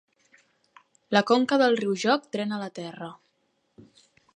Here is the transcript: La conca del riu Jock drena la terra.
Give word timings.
La 1.17 1.23
conca 1.33 1.59
del 1.65 1.77
riu 1.83 1.95
Jock 2.05 2.35
drena 2.37 2.61
la 2.65 2.75
terra. 2.83 3.15